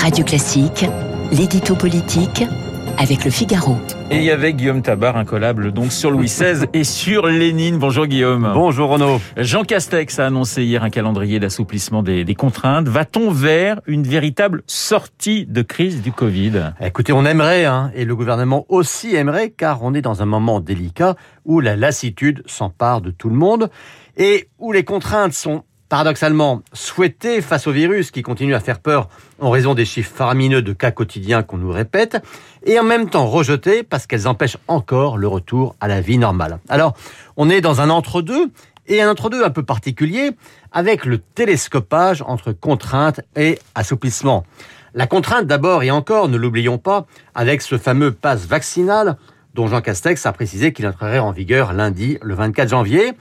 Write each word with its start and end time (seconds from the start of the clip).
Radio 0.00 0.24
Classique, 0.24 0.86
l'édito 1.30 1.76
politique 1.76 2.42
avec 2.96 3.22
le 3.26 3.30
Figaro. 3.30 3.76
Et 4.10 4.30
avec 4.30 4.56
Guillaume 4.56 4.80
Tabar, 4.80 5.18
incollable 5.18 5.72
donc 5.72 5.92
sur 5.92 6.10
Louis 6.10 6.24
XVI 6.24 6.64
et 6.72 6.84
sur 6.84 7.26
Lénine. 7.26 7.76
Bonjour 7.76 8.06
Guillaume. 8.06 8.50
Bonjour 8.54 8.88
Renaud. 8.88 9.20
Jean 9.36 9.62
Castex 9.62 10.18
a 10.18 10.26
annoncé 10.26 10.64
hier 10.64 10.82
un 10.82 10.88
calendrier 10.88 11.38
d'assouplissement 11.38 12.02
des, 12.02 12.24
des, 12.24 12.34
contraintes. 12.34 12.88
Va-t-on 12.88 13.30
vers 13.30 13.82
une 13.86 14.04
véritable 14.04 14.62
sortie 14.66 15.44
de 15.44 15.60
crise 15.60 16.00
du 16.00 16.12
Covid? 16.12 16.72
Écoutez, 16.80 17.12
on 17.12 17.26
aimerait, 17.26 17.66
hein, 17.66 17.90
et 17.94 18.06
le 18.06 18.16
gouvernement 18.16 18.64
aussi 18.70 19.14
aimerait, 19.14 19.50
car 19.50 19.82
on 19.82 19.92
est 19.92 20.02
dans 20.02 20.22
un 20.22 20.26
moment 20.26 20.60
délicat 20.60 21.14
où 21.44 21.60
la 21.60 21.76
lassitude 21.76 22.42
s'empare 22.46 23.02
de 23.02 23.10
tout 23.10 23.28
le 23.28 23.36
monde 23.36 23.68
et 24.16 24.48
où 24.58 24.72
les 24.72 24.84
contraintes 24.84 25.34
sont 25.34 25.64
paradoxalement 25.90 26.62
souhaitées 26.72 27.42
face 27.42 27.66
au 27.66 27.72
virus 27.72 28.12
qui 28.12 28.22
continue 28.22 28.54
à 28.54 28.60
faire 28.60 28.78
peur 28.78 29.08
en 29.40 29.50
raison 29.50 29.74
des 29.74 29.84
chiffres 29.84 30.14
faramineux 30.14 30.62
de 30.62 30.72
cas 30.72 30.92
quotidiens 30.92 31.42
qu'on 31.42 31.58
nous 31.58 31.72
répète, 31.72 32.16
et 32.64 32.78
en 32.78 32.84
même 32.84 33.10
temps 33.10 33.26
rejetées 33.26 33.82
parce 33.82 34.06
qu'elles 34.06 34.28
empêchent 34.28 34.56
encore 34.68 35.18
le 35.18 35.26
retour 35.26 35.74
à 35.80 35.88
la 35.88 36.00
vie 36.00 36.16
normale. 36.16 36.60
Alors, 36.68 36.94
on 37.36 37.50
est 37.50 37.60
dans 37.60 37.80
un 37.80 37.90
entre-deux, 37.90 38.50
et 38.86 39.02
un 39.02 39.10
entre-deux 39.10 39.44
un 39.44 39.50
peu 39.50 39.64
particulier, 39.64 40.30
avec 40.70 41.04
le 41.04 41.18
télescopage 41.18 42.22
entre 42.22 42.52
contraintes 42.52 43.20
et 43.36 43.58
assouplissement. 43.74 44.44
La 44.94 45.08
contrainte 45.08 45.46
d'abord 45.46 45.82
et 45.82 45.90
encore, 45.90 46.28
ne 46.28 46.36
l'oublions 46.36 46.78
pas, 46.78 47.06
avec 47.34 47.62
ce 47.62 47.78
fameux 47.78 48.12
passe 48.12 48.46
vaccinal 48.46 49.16
dont 49.54 49.66
Jean 49.66 49.80
Castex 49.80 50.24
a 50.24 50.32
précisé 50.32 50.72
qu'il 50.72 50.86
entrerait 50.86 51.18
en 51.18 51.32
vigueur 51.32 51.72
lundi 51.72 52.18
le 52.22 52.34
24 52.34 52.68
janvier 52.68 53.14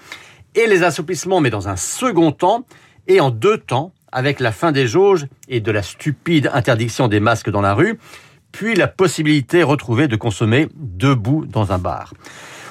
et 0.56 0.68
les 0.68 0.84
assouplissements, 0.84 1.42
mais 1.42 1.50
dans 1.50 1.68
un 1.68 1.76
second 1.76 2.32
temps 2.32 2.66
et 3.08 3.20
en 3.20 3.30
deux 3.30 3.58
temps, 3.58 3.94
avec 4.12 4.40
la 4.40 4.52
fin 4.52 4.72
des 4.72 4.88
jauges 4.88 5.28
et 5.48 5.60
de 5.60 5.72
la 5.72 5.84
stupide 5.84 6.50
interdiction 6.54 7.08
des 7.08 7.20
masques 7.20 7.50
dans 7.50 7.62
la 7.62 7.74
rue, 7.74 8.00
puis 8.52 8.76
la 8.76 8.88
possibilité 8.88 9.64
retrouvée 9.64 10.08
de 10.08 10.16
consommer 10.16 10.68
debout 10.76 11.46
dans 11.46 11.72
un 11.72 11.78
bar. 11.78 12.14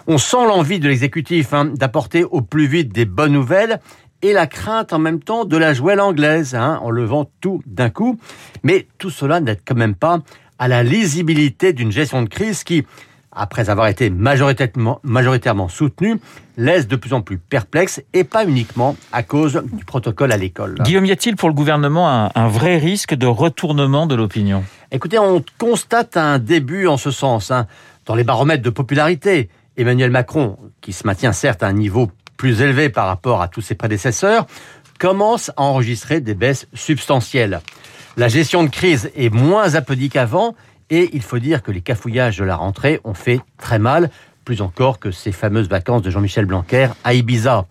On 0.06 0.18
sent 0.18 0.44
l'envie 0.46 0.80
de 0.80 0.88
l'exécutif 0.88 1.52
hein, 1.52 1.66
d'apporter 1.66 2.24
au 2.24 2.40
plus 2.40 2.66
vite 2.66 2.92
des 2.92 3.04
bonnes 3.04 3.32
nouvelles 3.32 3.78
et 4.22 4.32
la 4.32 4.46
crainte 4.46 4.92
en 4.92 4.98
même 4.98 5.20
temps 5.20 5.44
de 5.44 5.56
la 5.56 5.74
jouelle 5.74 6.00
anglaise, 6.00 6.54
hein, 6.54 6.80
en 6.82 6.90
levant 6.90 7.30
tout 7.40 7.62
d'un 7.66 7.90
coup. 7.90 8.18
Mais 8.64 8.88
tout 8.98 9.10
cela 9.10 9.40
n'aide 9.40 9.60
quand 9.64 9.76
même 9.76 9.94
pas 9.94 10.20
à 10.58 10.66
la 10.66 10.82
lisibilité 10.82 11.72
d'une 11.72 11.92
gestion 11.92 12.22
de 12.22 12.28
crise 12.28 12.64
qui, 12.64 12.84
après 13.32 13.70
avoir 13.70 13.88
été 13.88 14.10
majoritairement, 14.10 15.00
majoritairement 15.02 15.68
soutenu, 15.68 16.20
laisse 16.56 16.88
de 16.88 16.96
plus 16.96 17.12
en 17.12 17.20
plus 17.20 17.38
perplexe 17.38 18.02
et 18.12 18.24
pas 18.24 18.44
uniquement 18.44 18.96
à 19.12 19.22
cause 19.22 19.62
du 19.72 19.84
protocole 19.84 20.32
à 20.32 20.36
l'école. 20.36 20.76
Guillaume, 20.82 21.06
y 21.06 21.12
a-t-il 21.12 21.36
pour 21.36 21.48
le 21.48 21.54
gouvernement 21.54 22.08
un, 22.08 22.30
un, 22.34 22.48
vrai 22.48 22.78
risque 22.78 23.14
de 23.14 23.26
retournement 23.26 24.06
de 24.06 24.14
l'opinion? 24.14 24.64
Écoutez, 24.90 25.18
on 25.18 25.44
constate 25.58 26.16
un 26.16 26.38
début 26.38 26.86
en 26.86 26.96
ce 26.96 27.10
sens. 27.10 27.50
Hein. 27.50 27.66
Dans 28.06 28.14
les 28.14 28.24
baromètres 28.24 28.62
de 28.62 28.70
popularité, 28.70 29.50
Emmanuel 29.76 30.10
Macron, 30.10 30.56
qui 30.80 30.92
se 30.92 31.06
maintient 31.06 31.32
certes 31.32 31.62
à 31.62 31.68
un 31.68 31.72
niveau 31.72 32.10
plus 32.36 32.62
élevé 32.62 32.88
par 32.88 33.06
rapport 33.06 33.42
à 33.42 33.48
tous 33.48 33.60
ses 33.60 33.74
prédécesseurs, 33.74 34.46
commence 34.98 35.50
à 35.50 35.62
enregistrer 35.62 36.20
des 36.20 36.34
baisses 36.34 36.66
substantielles. 36.74 37.60
La 38.16 38.28
gestion 38.28 38.64
de 38.64 38.68
crise 38.68 39.10
est 39.14 39.32
moins 39.32 39.74
applaudie 39.74 40.08
qu'avant 40.08 40.54
et 40.90 41.10
il 41.12 41.22
faut 41.22 41.38
dire 41.38 41.62
que 41.62 41.70
les 41.70 41.80
cafouillages 41.80 42.38
de 42.38 42.44
la 42.44 42.56
rentrée 42.56 43.00
ont 43.04 43.14
fait 43.14 43.40
très 43.58 43.78
mal, 43.78 44.10
plus 44.44 44.62
encore 44.62 44.98
que 44.98 45.10
ces 45.10 45.32
fameuses 45.32 45.68
vacances 45.68 46.02
de 46.02 46.10
Jean-Michel 46.10 46.46
Blanquer 46.46 46.88
à 47.04 47.14
Ibiza. 47.14 47.66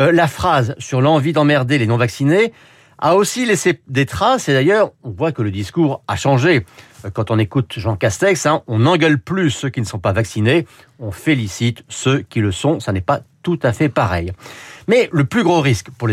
Euh, 0.00 0.12
la 0.12 0.28
phrase 0.28 0.74
sur 0.78 1.00
l'envie 1.00 1.32
d'emmerder 1.32 1.78
les 1.78 1.86
non-vaccinés 1.86 2.52
a 2.98 3.16
aussi 3.16 3.44
laissé 3.44 3.80
des 3.88 4.06
traces, 4.06 4.48
et 4.48 4.52
d'ailleurs, 4.52 4.92
on 5.02 5.10
voit 5.10 5.32
que 5.32 5.42
le 5.42 5.50
discours 5.50 6.02
a 6.06 6.14
changé. 6.14 6.64
Euh, 7.04 7.10
quand 7.10 7.30
on 7.30 7.38
écoute 7.38 7.74
Jean 7.76 7.96
Castex, 7.96 8.46
hein, 8.46 8.62
on 8.68 8.78
n'engueule 8.78 9.18
plus 9.18 9.50
ceux 9.50 9.70
qui 9.70 9.80
ne 9.80 9.86
sont 9.86 9.98
pas 9.98 10.12
vaccinés, 10.12 10.66
on 11.00 11.10
félicite 11.10 11.84
ceux 11.88 12.20
qui 12.20 12.40
le 12.40 12.52
sont, 12.52 12.78
ça 12.78 12.92
n'est 12.92 13.00
pas 13.00 13.22
tout 13.42 13.58
à 13.62 13.72
fait 13.72 13.88
pareil. 13.88 14.32
Mais 14.88 15.08
le 15.12 15.24
plus 15.24 15.42
gros 15.42 15.60
risque 15.60 15.88
pour 15.90 16.08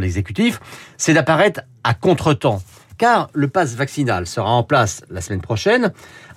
l'exécutif, 0.00 0.60
c'est 0.96 1.14
d'apparaître 1.14 1.62
à 1.82 1.94
contretemps 1.94 2.62
car 3.02 3.30
le 3.34 3.48
pass 3.48 3.74
vaccinal 3.74 4.28
sera 4.28 4.52
en 4.52 4.62
place 4.62 5.02
la 5.10 5.20
semaine 5.20 5.40
prochaine, 5.40 5.92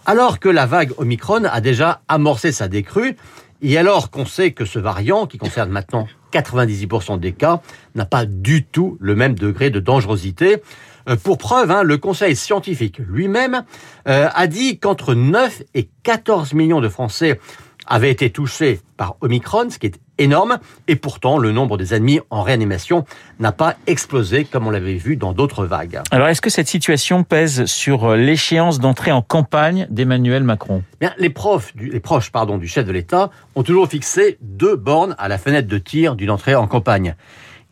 alors 0.07 0.39
que 0.39 0.49
la 0.49 0.65
vague 0.65 0.93
Omicron 0.97 1.43
a 1.43 1.61
déjà 1.61 2.01
amorcé 2.07 2.51
sa 2.51 2.67
décrue, 2.67 3.17
et 3.61 3.77
alors 3.77 4.09
qu'on 4.09 4.25
sait 4.25 4.51
que 4.51 4.65
ce 4.65 4.79
variant, 4.79 5.27
qui 5.27 5.37
concerne 5.37 5.69
maintenant 5.69 6.07
98% 6.33 7.19
des 7.19 7.33
cas, 7.33 7.61
n'a 7.93 8.07
pas 8.07 8.25
du 8.25 8.65
tout 8.65 8.97
le 8.99 9.13
même 9.15 9.35
degré 9.35 9.69
de 9.69 9.79
dangerosité. 9.79 10.63
Euh, 11.07 11.15
pour 11.15 11.37
preuve, 11.37 11.69
hein, 11.69 11.83
le 11.83 11.99
Conseil 11.99 12.35
scientifique 12.35 12.97
lui-même 12.97 13.61
euh, 14.07 14.27
a 14.33 14.47
dit 14.47 14.79
qu'entre 14.79 15.13
9 15.13 15.61
et 15.75 15.87
14 16.01 16.53
millions 16.55 16.81
de 16.81 16.89
Français 16.89 17.39
avaient 17.87 18.11
été 18.11 18.29
touchés 18.29 18.79
par 18.97 19.15
Omicron, 19.21 19.69
ce 19.69 19.79
qui 19.79 19.87
est 19.87 19.99
énorme, 20.17 20.59
et 20.87 20.95
pourtant 20.95 21.37
le 21.37 21.51
nombre 21.51 21.77
des 21.77 21.93
admis 21.93 22.19
en 22.29 22.41
réanimation 22.41 23.05
n'a 23.39 23.51
pas 23.51 23.75
explosé 23.87 24.45
comme 24.45 24.67
on 24.67 24.69
l'avait 24.69 24.95
vu 24.95 25.17
dans 25.17 25.33
d'autres 25.33 25.65
vagues. 25.65 26.01
Alors 26.11 26.27
est-ce 26.27 26.41
que 26.41 26.49
cette 26.49 26.67
situation 26.67 27.23
pèse 27.23 27.65
sur 27.65 28.05
euh, 28.05 28.17
l'échéance 28.17 28.79
d'entrée 28.79 29.11
en 29.11 29.21
campagne 29.21 29.87
d'Emmanuel 29.89 30.43
Macron? 30.43 30.83
Bien, 31.01 31.13
les, 31.17 31.29
profs, 31.29 31.73
les 31.75 31.99
proches 31.99 32.31
pardon, 32.31 32.57
du 32.57 32.67
chef 32.67 32.85
de 32.85 32.91
l'État 32.91 33.29
ont 33.55 33.63
toujours 33.63 33.87
fixé 33.87 34.37
deux 34.41 34.75
bornes 34.75 35.15
à 35.17 35.27
la 35.27 35.37
fenêtre 35.37 35.67
de 35.67 35.77
tir 35.77 36.15
d'une 36.15 36.31
entrée 36.31 36.55
en 36.55 36.67
campagne. 36.67 37.15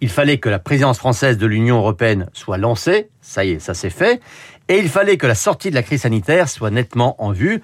Il 0.02 0.10
fallait 0.10 0.38
que 0.38 0.50
la 0.50 0.60
présidence 0.60 0.98
française 0.98 1.38
de 1.38 1.46
l'Union 1.46 1.78
européenne 1.78 2.28
soit 2.34 2.58
lancée, 2.58 3.10
ça 3.22 3.46
y 3.46 3.52
est, 3.52 3.60
ça 3.60 3.74
s'est 3.74 3.90
fait, 3.90 4.20
et 4.68 4.78
il 4.78 4.90
fallait 4.90 5.16
que 5.16 5.28
la 5.28 5.36
sortie 5.36 5.70
de 5.70 5.76
la 5.76 5.84
crise 5.84 6.02
sanitaire 6.02 6.50
soit 6.50 6.72
nettement 6.72 7.16
en 7.24 7.32
vue, 7.32 7.62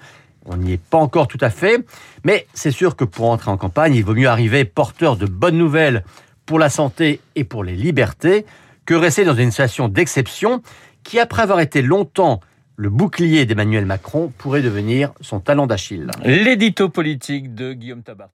on 0.50 0.56
n'y 0.56 0.72
est 0.72 0.82
pas 0.82 0.98
encore 0.98 1.28
tout 1.28 1.38
à 1.40 1.50
fait, 1.50 1.84
mais 2.24 2.46
c'est 2.54 2.70
sûr 2.70 2.96
que 2.96 3.04
pour 3.04 3.30
entrer 3.30 3.50
en 3.50 3.56
campagne, 3.56 3.94
il 3.94 4.04
vaut 4.04 4.14
mieux 4.14 4.28
arriver 4.28 4.64
porteur 4.64 5.16
de 5.16 5.26
bonnes 5.26 5.56
nouvelles 5.56 6.04
pour 6.44 6.58
la 6.58 6.68
santé 6.68 7.20
et 7.36 7.44
pour 7.44 7.64
les 7.64 7.76
libertés 7.76 8.44
que 8.84 8.94
rester 8.94 9.24
dans 9.24 9.34
une 9.34 9.50
situation 9.50 9.88
d'exception 9.88 10.62
qui, 11.04 11.18
après 11.20 11.42
avoir 11.42 11.60
été 11.60 11.82
longtemps 11.82 12.40
le 12.76 12.90
bouclier 12.90 13.44
d'Emmanuel 13.46 13.86
Macron, 13.86 14.32
pourrait 14.38 14.62
devenir 14.62 15.12
son 15.20 15.38
talent 15.38 15.66
d'Achille. 15.66 16.08
L'édito 16.24 16.88
politique 16.88 17.54
de 17.54 17.72
Guillaume 17.72 18.02
Tabar. 18.02 18.30